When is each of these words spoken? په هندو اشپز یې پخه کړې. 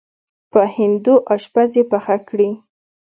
په 0.51 0.61
هندو 0.75 1.15
اشپز 1.35 1.69
یې 1.77 1.83
پخه 1.91 2.15
کړې. 2.27 2.49